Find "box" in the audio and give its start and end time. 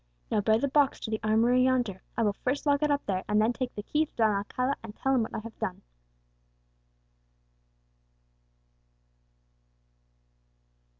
0.67-0.99